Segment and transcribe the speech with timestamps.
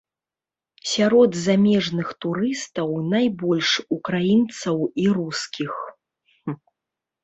[0.91, 3.69] Сярод замежных турыстаў найбольш
[3.99, 4.77] украінцаў
[5.07, 5.73] і рускіх.